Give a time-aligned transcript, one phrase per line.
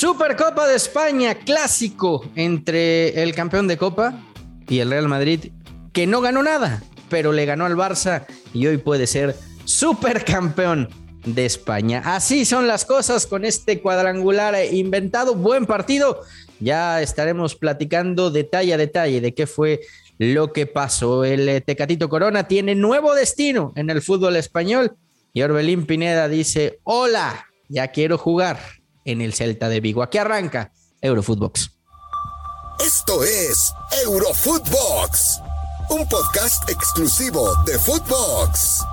[0.00, 4.14] Supercopa de España, clásico entre el campeón de Copa
[4.68, 5.50] y el Real Madrid,
[5.92, 8.24] que no ganó nada, pero le ganó al Barça
[8.54, 9.34] y hoy puede ser
[9.64, 10.88] supercampeón
[11.26, 12.00] de España.
[12.04, 15.34] Así son las cosas con este cuadrangular inventado.
[15.34, 16.20] Buen partido.
[16.60, 19.80] Ya estaremos platicando detalle a detalle de qué fue
[20.16, 21.24] lo que pasó.
[21.24, 24.94] El eh, Tecatito Corona tiene nuevo destino en el fútbol español
[25.32, 28.77] y Orbelín Pineda dice, hola, ya quiero jugar
[29.08, 30.02] en el Celta de Vigo.
[30.02, 31.70] Aquí arranca Eurofootbox.
[32.84, 33.72] Esto es
[34.04, 35.40] Eurofootbox,
[35.90, 38.84] un podcast exclusivo de Footbox.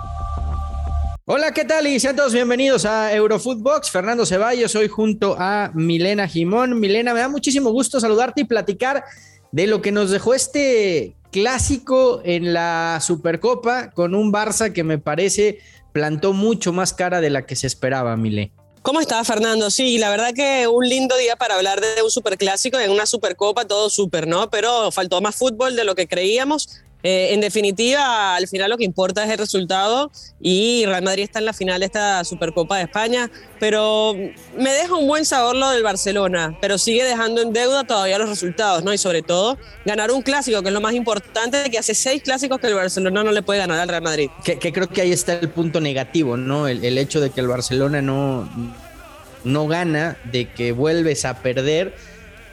[1.25, 1.87] Hola, ¿qué tal?
[1.87, 3.91] Y sean todos bienvenidos a Eurofootbox.
[3.91, 6.79] Fernando Ceballos, hoy junto a Milena Jimón.
[6.79, 9.03] Milena, me da muchísimo gusto saludarte y platicar
[9.51, 14.97] de lo que nos dejó este clásico en la Supercopa con un Barça que me
[14.97, 15.59] parece
[15.91, 18.64] plantó mucho más cara de la que se esperaba, Milena.
[18.85, 19.71] ¿Cómo estás, Fernando?
[19.71, 23.65] Sí, la verdad que un lindo día para hablar de un superclásico en una supercopa,
[23.65, 24.51] todo súper, ¿no?
[24.51, 26.83] Pero faltó más fútbol de lo que creíamos.
[27.07, 30.09] Eh, en definitiva, al final lo que importa es el resultado
[30.41, 34.15] y Real Madrid está en la final de esta Supercopa de España, pero
[34.57, 38.29] me deja un buen sabor lo del Barcelona, pero sigue dejando en deuda todavía los
[38.29, 38.91] resultados, ¿no?
[38.91, 42.59] Y sobre todo, ganar un clásico, que es lo más importante, que hace seis clásicos
[42.59, 44.31] que el Barcelona no le puede ganar al Real Madrid.
[44.43, 46.67] Que, creo que ahí está el punto negativo, ¿no?
[46.67, 48.49] El hecho de que el Barcelona no,
[49.45, 51.93] no gana, de que vuelves a perder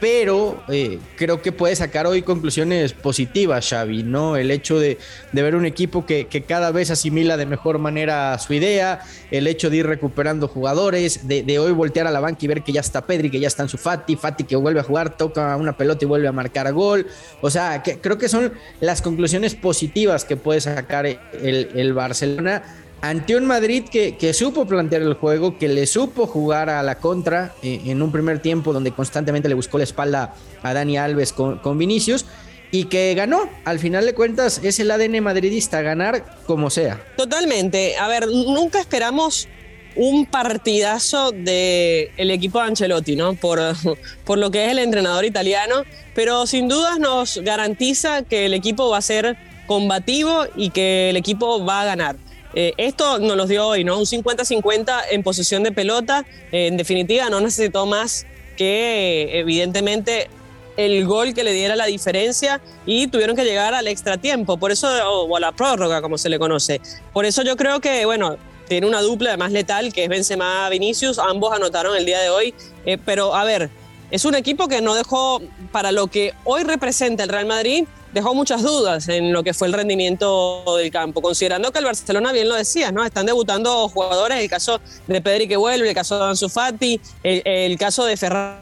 [0.02, 4.34] pero eh, creo que puede sacar hoy conclusiones positivas, Xavi, ¿no?
[4.36, 4.98] El hecho de,
[5.30, 9.76] ver un equipo que, cada vez asimila de mejor manera su idea, el hecho de
[9.76, 13.30] ir recuperando jugadores, de, hoy voltear a la banca y ver que ya está Pedri,
[13.30, 16.08] que ya está en su Fati, Fati que vuelve a jugar, toca una pelota y
[16.08, 17.06] vuelve a marcar gol.
[17.40, 23.34] O sea, que, creo que son las conclusiones positivas que puede sacar el Barcelona ante
[23.34, 27.80] un Madrid que, supo plantear el juego, que le supo jugar a la contra eh,
[27.86, 32.24] en un primer tiempo donde constantemente le buscó la espalda a Dani Alves con, Vinicius
[32.70, 33.50] y que ganó.
[33.64, 37.04] Al final de cuentas es el ADN madridista, ganar como sea.
[37.16, 37.96] Totalmente.
[37.96, 39.48] A ver, nunca esperamos
[39.96, 43.34] un partidazo del el equipo de Ancelotti, ¿no?
[43.34, 43.60] Por,
[44.24, 45.82] por lo que es el entrenador italiano,
[46.14, 51.16] pero sin dudas nos garantiza que el equipo va a ser combativo y que el
[51.16, 52.16] equipo va a ganar.
[52.54, 53.98] Eh, esto nos lo dio hoy, ¿no?
[53.98, 56.24] Un 50-50 en posesión de pelota.
[56.50, 58.26] Eh, en definitiva, no necesitó más
[58.56, 60.28] que, evidentemente,
[60.76, 64.72] el gol que le diera la diferencia y tuvieron que llegar al extra tiempo, por
[64.72, 66.80] eso, o, a la prórroga, como se le conoce.
[67.12, 68.36] Por eso yo creo que, bueno,
[68.68, 72.54] tiene una dupla además letal, que es Benzema Vinicius, ambos anotaron el día de hoy,
[72.86, 73.70] eh, pero a ver,
[74.12, 75.40] es un equipo que no dejó
[75.72, 79.68] para lo que hoy representa el Real Madrid, dejó muchas dudas en lo que fue
[79.68, 83.06] el rendimiento del campo, considerando que el Barcelona, bien lo decías, ¿no?
[83.06, 87.78] Están debutando jugadores, el caso de Pedri que vuelve, el caso de Ansu Fati, el,
[87.78, 88.60] caso de Ferran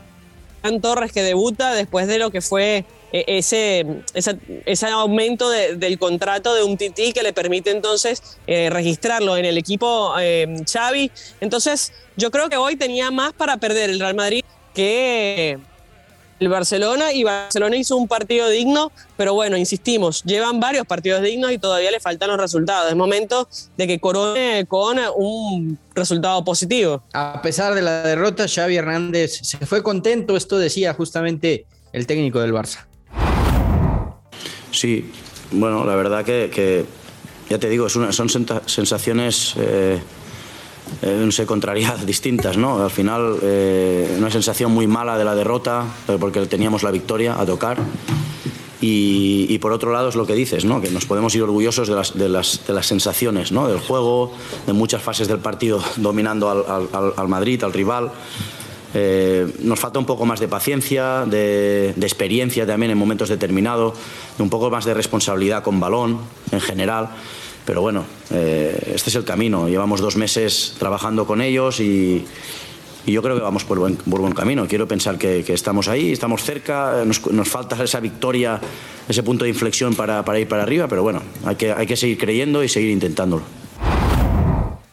[0.80, 3.84] Torres que debuta después de lo que fue eh, ese,
[4.14, 9.58] ese, aumento del contrato de un Tití que le permite entonces eh, registrarlo en el
[9.58, 11.10] equipo eh, Xavi.
[11.40, 14.44] Entonces, yo creo que hoy tenía más para perder el Real Madrid
[14.74, 15.58] que
[16.40, 21.52] el Barcelona y Barcelona hizo un partido digno, pero bueno, insistimos, llevan varios partidos dignos
[21.52, 22.90] y todavía le faltan los resultados.
[22.90, 27.02] Es momento de que corone con un resultado positivo.
[27.12, 32.40] A pesar de la derrota, Xavi Hernández se fue contento, esto decía justamente el técnico
[32.40, 32.86] del Barça.
[34.72, 35.12] Sí,
[35.50, 36.86] bueno, la verdad que,
[37.50, 38.12] ya te digo, son
[38.66, 39.54] sensaciones...
[39.58, 40.00] Eh,
[41.02, 42.82] eh, no sé, contrariedades distintas, ¿no?
[42.82, 45.84] Al final, eh, una sensación muy mala de la derrota,
[46.18, 47.78] porque teníamos la victoria a tocar.
[48.82, 50.80] Y, por otro lado es lo que dices, ¿no?
[50.80, 53.68] que nos podemos ir orgullosos de las, de las, de las sensaciones, ¿no?
[53.68, 54.32] del juego,
[54.66, 58.10] de muchas fases del partido dominando al, al, al Madrid, al rival.
[58.92, 63.94] Eh, nos falta un poco más de paciencia, de, de, experiencia también en momentos determinados,
[64.36, 66.18] de un poco más de responsabilidad con balón
[66.50, 67.10] en general.
[67.70, 69.68] Pero bueno, eh, este es el camino.
[69.68, 72.24] Llevamos dos meses trabajando con ellos y,
[73.06, 74.66] yo creo que vamos por buen, buen camino.
[74.66, 78.60] Quiero pensar que, estamos ahí, estamos cerca, nos, falta esa victoria,
[79.08, 82.18] ese punto de inflexión para, ir para arriba, pero bueno, hay que, hay que seguir
[82.18, 83.44] creyendo y seguir intentándolo.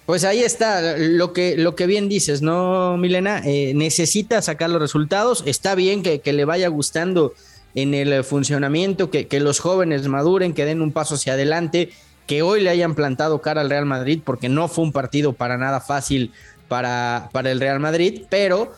[0.05, 3.41] Pues ahí está lo que, lo que bien dices, ¿no, Milena?
[3.43, 5.41] Eh, necesita sacar los resultados.
[5.47, 7.33] Está bien que, le vaya gustando
[7.73, 11.89] en el funcionamiento, que, que, los jóvenes maduren, que den un paso hacia adelante
[12.27, 15.57] que hoy le hayan plantado cara al Real Madrid, porque no fue un partido para
[15.57, 16.31] nada fácil
[16.67, 18.73] para, para el Real Madrid, pero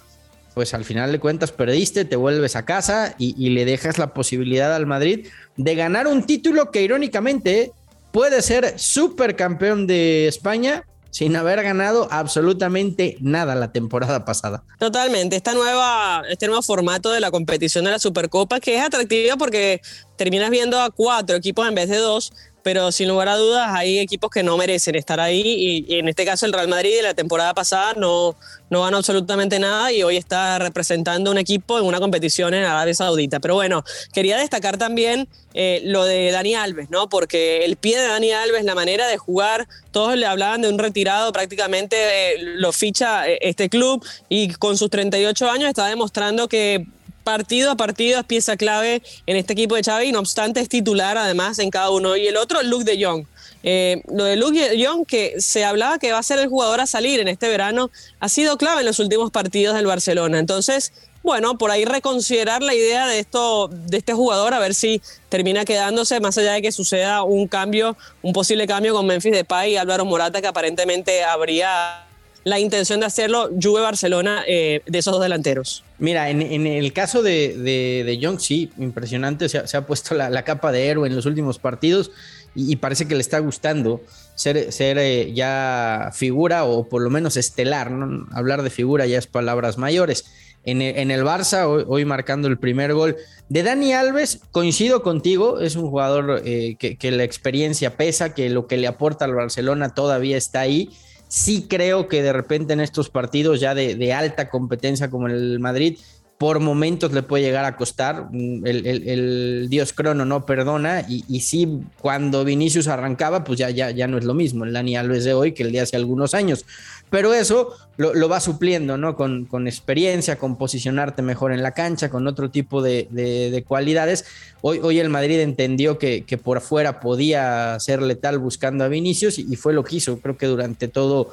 [0.53, 4.75] pues al final de cuentas perdiste, te vuelves a casa y, le dejas la posibilidad
[4.75, 7.71] al Madrid de ganar un título que irónicamente
[8.11, 14.63] puede ser supercampeón de España sin haber ganado absolutamente nada la temporada pasada.
[14.77, 19.37] Totalmente, esta nueva, este nuevo formato de la competición de la Supercopa que es atractiva
[19.37, 19.79] porque
[20.17, 23.99] terminas viendo a cuatro equipos en vez de dos, pero sin lugar a dudas hay
[23.99, 27.13] equipos que no merecen estar ahí y, en este caso el Real Madrid de la
[27.13, 28.35] temporada pasada no,
[28.69, 32.93] no ganó absolutamente nada y hoy está representando un equipo en una competición en Arabia
[32.93, 33.39] Saudita.
[33.39, 33.83] Pero bueno,
[34.13, 37.09] quería destacar también eh, lo de Dani Alves, ¿no?
[37.09, 40.77] Porque el pie de Dani Alves, la manera de jugar, todos le hablaban de un
[40.77, 46.47] retirado, prácticamente eh, lo ficha eh, este club y con sus 38 años está demostrando
[46.47, 46.85] que
[47.29, 50.67] partido a partido es pieza clave en este equipo de Xavi y no obstante es
[50.67, 52.17] titular además en cada uno.
[52.17, 53.25] Y el otro, Luke de Jong.
[53.61, 56.81] Eh, lo de Luke de Jong, que se hablaba que va a ser el jugador
[56.81, 60.39] a salir en este verano, ha sido clave en los últimos partidos del Barcelona.
[60.39, 60.91] Entonces,
[61.21, 64.99] bueno, por ahí reconsiderar la idea de esto, de este jugador, a ver si
[65.29, 69.73] termina quedándose, más allá de que suceda un cambio, un posible cambio con Memphis Depay
[69.73, 72.08] y Álvaro Morata, que aparentemente habría
[72.43, 75.83] la intención de hacerlo Juve Barcelona eh, de esos dos delanteros.
[75.97, 77.57] Mira, en, el caso de,
[78.05, 82.11] de, Young, sí, impresionante, se ha, puesto la, capa de héroe en los últimos partidos
[82.55, 84.01] y, parece que le está gustando
[84.35, 88.27] ser, ser eh, ya figura o por lo menos estelar, ¿no?
[88.31, 90.25] hablar de figura ya es palabras mayores.
[90.65, 93.15] En el, Barça, hoy, marcando el primer gol
[93.47, 98.49] de Dani Alves, coincido contigo, es un jugador eh, que, que la experiencia pesa, que
[98.49, 100.89] lo que le aporta al Barcelona todavía está ahí
[101.29, 105.99] Sí creo que de repente en estos partidos ya de, alta competencia como el Madrid,
[106.39, 108.29] por momentos le puede llegar a costar.
[108.31, 111.01] Mm, el, Dios Crono no perdona.
[111.01, 114.71] Y, y, sí, cuando Vinicius arrancaba, pues ya, ya, ya no es lo mismo el
[114.71, 116.65] Dani Alves de hoy que el de hace algunos años.
[117.09, 119.17] Pero eso lo, va supliendo, ¿no?
[119.17, 124.23] Con, con, experiencia, con posicionarte mejor en la cancha, con otro tipo de, cualidades.
[124.61, 129.39] Hoy, hoy, el Madrid entendió que, que, por afuera podía ser letal buscando a Vinicius
[129.39, 131.31] y, fue lo que hizo, creo que durante todo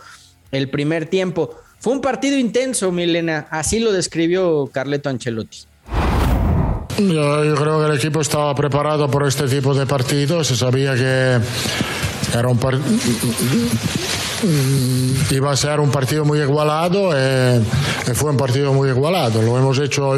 [0.50, 1.54] el primer tiempo.
[1.78, 5.58] Fue un partido intenso, Milena, así lo describió Carleto Ancelotti.
[6.98, 10.94] Yo, yo, creo que el equipo estaba preparado por este tipo de partidos, se sabía
[10.94, 11.38] que
[12.36, 12.86] era un partido
[15.30, 17.64] iba a ser un partido muy igualado y,
[18.14, 19.42] fue un partido muy igualado.
[19.42, 20.16] Lo hemos hecho,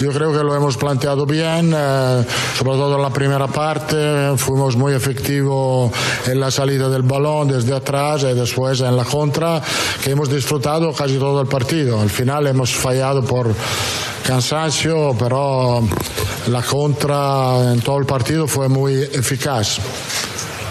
[0.00, 2.24] yo, creo que lo hemos planteado bien, eh,
[2.56, 5.92] sobre todo en la primera parte, fuimos muy efectivos
[6.26, 9.60] en la salida del balón desde atrás y después en la contra,
[10.02, 12.00] que hemos disfrutado casi todo el partido.
[12.00, 13.54] Al final hemos fallado por
[14.26, 15.86] cansancio, pero
[16.48, 19.78] la contra en todo el partido fue muy eficaz.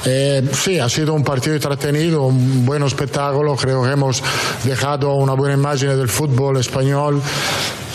[0.06, 3.56] Eh, sí, ha sido un partido entretenido, un buen espectáculo.
[3.56, 4.22] Creo que hemos
[4.64, 7.22] dejado una buena imagen del fútbol español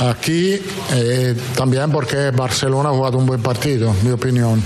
[0.00, 0.60] aquí,
[0.92, 4.62] eh, también porque Barcelona ha jugado un buen partido, mi opinión.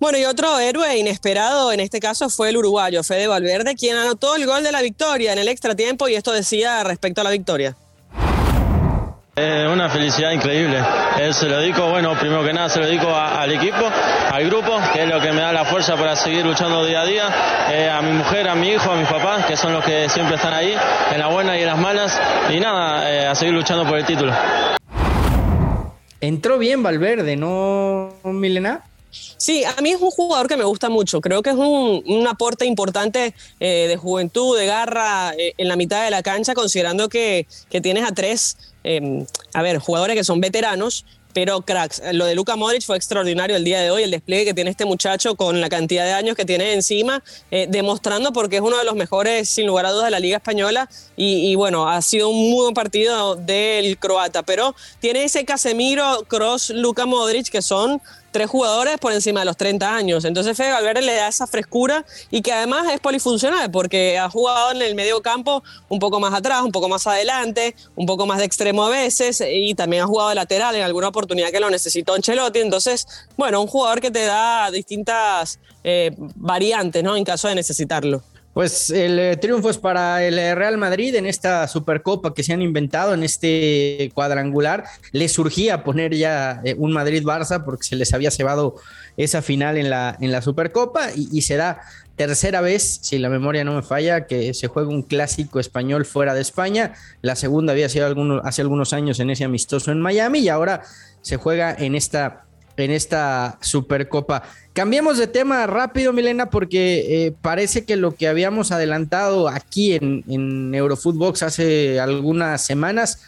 [0.00, 4.36] Bueno, y otro héroe inesperado en este caso fue el uruguayo Fede Valverde, quien anotó
[4.36, 7.30] el gol de la victoria en el extra tiempo y esto decía respecto a la
[7.30, 7.76] victoria.
[9.38, 10.82] Es una felicidad increíble.
[11.16, 13.88] Eh, se lo dedico, bueno, primero que nada se lo dedico al equipo,
[14.32, 17.04] al grupo, que es lo que me da la fuerza para seguir luchando día a
[17.04, 17.28] día,
[17.70, 20.34] eh, a mi mujer, a mi hijo, a mis papás, que son los que siempre
[20.34, 20.74] están ahí,
[21.12, 22.20] en las buenas y en las malas,
[22.52, 24.34] y nada, eh, a seguir luchando por el título.
[26.20, 28.82] Entró bien Valverde, ¿no, Milena?
[29.10, 31.20] Sí, a mí es un jugador que me gusta mucho.
[31.20, 36.22] Creo que es un, aporte importante de juventud, de garra en la mitad de la
[36.22, 38.56] cancha, considerando que, que tienes a tres
[38.88, 41.04] Em, a ver, jugadores que son veteranos,
[41.38, 42.02] pero cracks.
[42.14, 44.84] Lo de Luka Modric fue extraordinario el día de hoy, el despliegue que tiene este
[44.84, 48.84] muchacho con la cantidad de años que tiene encima, eh, demostrando porque es uno de
[48.84, 50.90] los mejores, sin lugar a dudas, de la Liga Española.
[51.16, 56.70] Y, bueno, ha sido un muy buen partido del croata, pero tiene ese Casemiro, Cross,
[56.70, 60.24] Luka Modric, que son tres jugadores por encima de los 30 años.
[60.24, 64.72] Entonces Fede Valverde le da esa frescura y que además es polifuncional porque ha jugado
[64.72, 68.38] en el medio campo un poco más atrás, un poco más adelante, un poco más
[68.38, 71.70] de extremo a veces y también ha jugado de lateral en alguna oportunidad que lo
[71.70, 72.60] necesitó Ancelotti.
[72.60, 73.06] Entonces,
[73.36, 77.16] bueno, un jugador que te da distintas eh, variantes, ¿no?
[77.16, 78.22] En caso de necesitarlo.
[78.54, 82.52] Pues el eh, triunfo es para el eh, Real Madrid en esta Supercopa que se
[82.52, 84.84] han inventado en este cuadrangular.
[85.12, 88.74] Le surgía poner ya eh, un Madrid-Barça porque se les había cebado
[89.16, 91.80] esa final en la, en la Supercopa y, será
[92.16, 96.34] tercera vez, si la memoria no me falla, que se juega un clásico español fuera
[96.34, 96.94] de España.
[97.22, 98.06] La segunda había sido
[98.42, 100.82] hace algunos años en ese amistoso en Miami y ahora
[101.20, 102.47] se juega en esta
[102.84, 104.42] en esta Supercopa.
[104.72, 110.24] Cambiemos de tema rápido, Milena, porque eh, parece que lo que habíamos adelantado aquí en,
[110.28, 113.22] en Eurofootbox hace algunas semanas,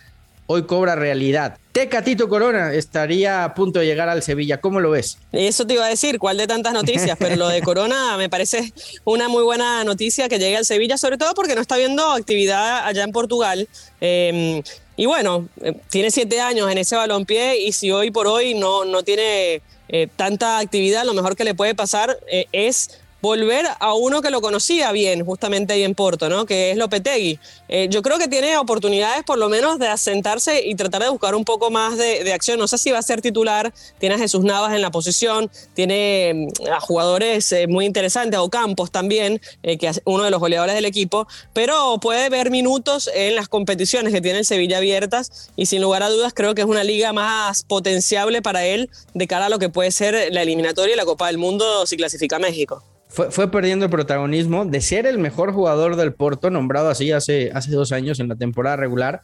[0.52, 1.58] hoy cobra realidad.
[1.70, 4.60] Tecatito Corona estaría a punto de llegar al Sevilla.
[4.60, 5.16] ¿Cómo lo ves?
[5.30, 7.16] Eso te iba a decir, ¿cuál de tantas noticias?
[7.20, 8.72] Pero lo de Corona me parece
[9.04, 12.84] una muy buena noticia que llegue al Sevilla, sobre todo porque no está viendo actividad
[12.84, 13.68] allá en Portugal.
[14.00, 14.60] Em,
[14.96, 18.84] y bueno, eh, tiene siete años en ese balompié y si hoy por hoy no,
[18.84, 23.94] no tiene eh, tanta actividad, lo mejor que le puede pasar eh, es volver a
[23.94, 26.46] uno que lo conocía bien, justamente ahí en Porto, ¿no?
[26.46, 27.38] Que es Lopetegui.
[27.68, 31.34] Eh, yo creo que tiene oportunidades por lo menos de asentarse y tratar de buscar
[31.34, 32.58] un poco más de, acción.
[32.58, 36.48] No sé si va a ser titular, tiene a Jesús Navas en la posición, tiene
[36.64, 40.40] mm, a jugadores eh, muy interesantes, a Ocampos también, eh, que es uno de los
[40.40, 45.50] goleadores del equipo, pero puede ver minutos en las competiciones que tiene el Sevilla abiertas
[45.56, 49.26] y sin lugar a dudas creo que es una liga más potenciable para él de
[49.26, 52.38] cara a lo que puede ser la eliminatoria y la Copa del Mundo si clasifica
[52.38, 57.50] México fue, perdiendo el protagonismo de ser el mejor jugador del Porto, nombrado así hace,
[57.52, 59.20] hace dos años en la temporada regular.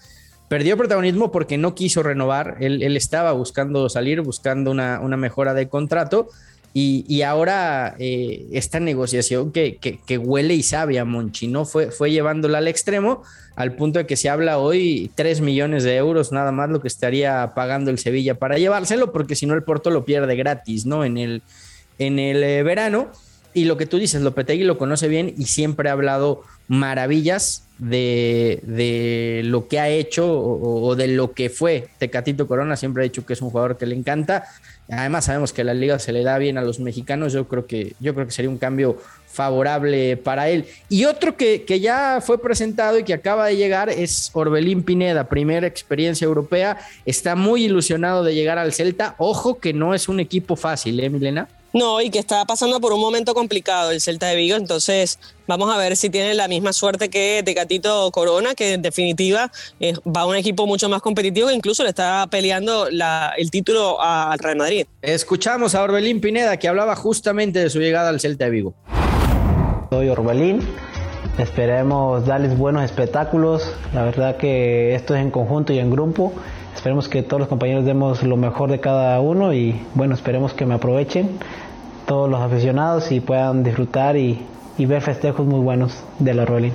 [0.49, 2.57] Perdió protagonismo porque no quiso renovar.
[2.61, 6.29] Él, estaba buscando salir, buscando una, mejora de contrato.
[6.75, 9.79] Y, ahora eh, esta negociación que,
[10.19, 11.65] huele y sabe a Monchi, ¿no?
[11.65, 13.23] Fue, fue llevándola al extremo,
[13.55, 16.89] al punto de que se habla hoy 3 millones de euros, nada más lo que
[16.89, 21.05] estaría pagando el Sevilla para llevárselo, porque si no el Porto lo pierde gratis, ¿no?
[21.05, 21.43] En el,
[21.99, 23.11] en el eh, verano.
[23.57, 29.41] Y lo que tú dices, Lopetegui lo conoce bien y siempre ha hablado maravillas de,
[29.45, 32.77] lo que ha hecho o, de lo que fue Tecatito Corona.
[32.77, 34.45] Siempre ha dicho que es un jugador que le encanta.
[34.91, 37.33] Además, sabemos que la liga se le da bien a los mexicanos.
[37.33, 40.67] Yo creo que, yo creo que sería un cambio favorable para él.
[40.91, 45.31] Y otro que, que ya fue presentado y que acaba de llegar es Orbelín Pineda,
[45.31, 46.77] primera experiencia europea.
[47.07, 49.15] Está muy ilusionado de llegar al Celta.
[49.17, 51.49] Ojo que no es un equipo fácil, ¿eh, Milena?
[51.73, 55.75] No, y que está pasando por un momento complicado el Celta de Vigo, entonces vamos
[55.75, 60.23] a ver si tiene la misma suerte que Tecatito Corona, que en definitiva eh, va
[60.23, 64.87] a un equipo mucho más competitivo, incluso le está peleando el título al Real Madrid.
[65.03, 68.75] Escuchamos a Orbelín Pineda, que hablaba justamente de su llegada al Celta de Vigo.
[69.91, 70.67] Soy Orbelín,
[71.39, 76.33] esperemos darles buenos espectáculos, la verdad que esto es en conjunto y en grupo
[76.87, 80.67] Esperemos que todos los compañeros demos lo mejor de cada uno y bueno, esperemos que
[80.67, 81.31] me aprovechen
[82.07, 84.47] todos los aficionados y puedan disfrutar y,
[84.79, 86.71] ver festejos muy buenos de la Rolling.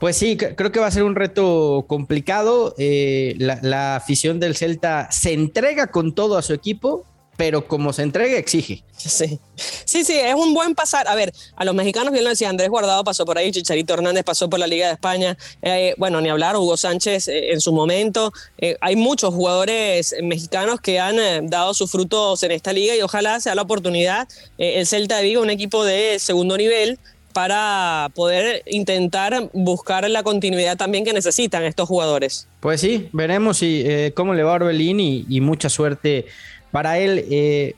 [0.00, 2.74] Pues sí, creo que va a ser un reto complicado.
[2.78, 7.04] Eh, la, afición del Celta se entrega con todo a su equipo
[7.36, 8.82] pero como se entrega, exige.
[8.96, 9.40] Sí.
[9.56, 11.08] sí, sí, es un buen pasar.
[11.08, 14.22] A ver, a los mexicanos, bien lo decía, Andrés Guardado pasó por ahí, Chicharito Hernández
[14.22, 17.72] pasó por la Liga de España, eh, bueno, ni hablar, Hugo Sánchez eh, en su
[17.72, 18.32] momento.
[18.58, 23.40] Eh, hay muchos jugadores mexicanos que han dado sus frutos en esta liga y ojalá
[23.40, 26.98] sea la oportunidad el Celta de Vigo, un equipo de segundo nivel,
[27.32, 32.46] para poder intentar buscar la continuidad también que necesitan estos jugadores.
[32.60, 33.84] Pues sí, veremos si,
[34.14, 36.26] cómo le va a Orbelín y, y mucha suerte
[36.72, 37.76] para él, eh,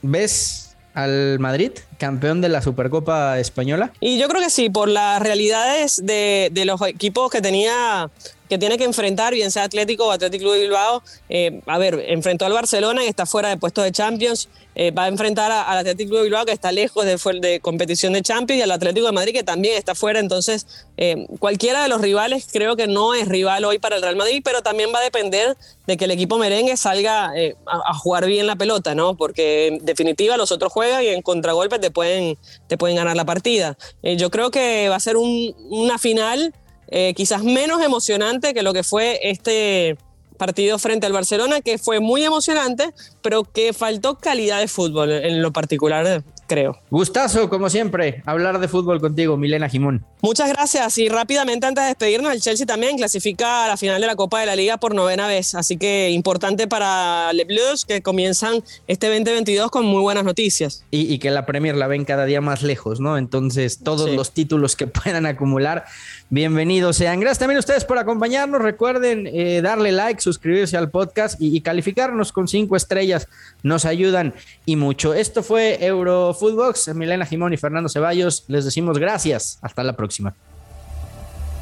[0.00, 3.92] ¿ves al Madrid campeón de la Supercopa Española?
[4.00, 8.10] Y yo creo que sí, por las realidades de, de los equipos que tenía
[8.48, 11.02] que tiene que enfrentar, bien sea Atlético o Atlético de Bilbao.
[11.28, 14.48] Eh, a ver, enfrentó al Barcelona y está fuera de puesto de Champions.
[14.74, 18.22] Eh, va a enfrentar al Atlético de Bilbao que está lejos de, de, competición de
[18.22, 20.20] Champions y al Atlético de Madrid que también está fuera.
[20.20, 24.16] Entonces, eh, cualquiera de los rivales creo que no es rival hoy para el Real
[24.16, 27.32] Madrid, pero también va a depender de que el equipo merengue salga
[27.66, 29.16] a, jugar bien la pelota, ¿no?
[29.16, 33.24] Porque en definitiva los otros juegan y en contragolpe te pueden, te pueden ganar la
[33.24, 33.76] partida.
[34.02, 36.52] yo creo que va a ser una final
[36.90, 39.96] eh, quizás menos emocionante que lo que fue este
[40.38, 45.42] partido frente al Barcelona, que fue muy emocionante, pero que faltó calidad de fútbol en
[45.42, 46.80] lo particular creo.
[46.90, 50.04] Gustazo, como siempre, hablar de fútbol contigo, Milena Jimón.
[50.20, 54.06] Muchas gracias y rápidamente antes de despedirnos, el Chelsea también clasifica a la final de
[54.08, 58.02] la Copa de la Liga por novena vez, así que importante para Les Blues que
[58.02, 60.84] comienzan este 2022 con muy buenas noticias.
[60.90, 63.18] Y, que la Premier la ven cada día más lejos, ¿no?
[63.18, 65.84] Entonces todos los títulos que puedan acumular,
[66.30, 67.20] bienvenidos sean.
[67.20, 71.60] Gracias también a ustedes por acompañarnos, recuerden eh, darle like, suscribirse al podcast y, y
[71.60, 73.28] calificarnos con cinco estrellas,
[73.62, 75.12] nos ayudan y mucho.
[75.12, 79.58] Esto fue Euro Footbox, Milena Jimón y Fernando Ceballos, les decimos gracias.
[79.60, 80.34] Hasta la próxima.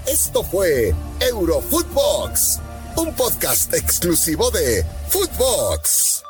[0.07, 2.61] Esto fue Eurofootbox,
[2.97, 6.26] un podcast exclusivo de Footbox.